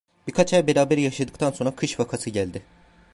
Birkaç 0.27 0.53
ay 0.53 0.67
beraber 0.67 0.97
yaşadıktan 0.97 1.51
sonra 1.51 1.75
kış 1.75 1.99
vakası 1.99 2.29
geldi. 2.29 2.63